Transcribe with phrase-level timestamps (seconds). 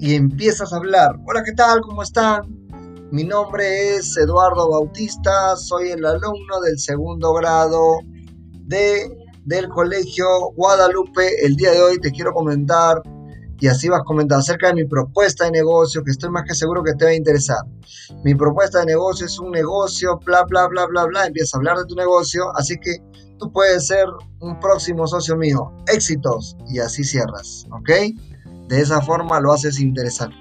[0.00, 1.16] y empiezas a hablar.
[1.26, 1.82] Hola, ¿qué tal?
[1.82, 2.42] ¿Cómo están?
[3.12, 7.80] Mi nombre es Eduardo Bautista, soy el alumno del segundo grado
[8.66, 9.08] de,
[9.44, 10.26] del Colegio
[10.56, 11.44] Guadalupe.
[11.44, 13.02] El día de hoy te quiero comentar
[13.60, 16.54] y así vas a comentar acerca de mi propuesta de negocio, que estoy más que
[16.54, 17.60] seguro que te va a interesar.
[18.24, 21.26] Mi propuesta de negocio es un negocio, bla, bla, bla, bla, bla.
[21.26, 22.96] Empieza a hablar de tu negocio, así que
[23.38, 24.06] tú puedes ser
[24.40, 25.70] un próximo socio mío.
[25.86, 27.90] Éxitos y así cierras, ¿ok?
[28.70, 30.36] De esa forma lo haces interesante.